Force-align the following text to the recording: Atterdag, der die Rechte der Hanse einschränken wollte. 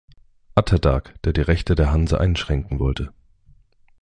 Atterdag, 0.55 1.13
der 1.25 1.31
die 1.33 1.41
Rechte 1.41 1.75
der 1.75 1.91
Hanse 1.91 2.19
einschränken 2.19 2.79
wollte. 2.79 3.13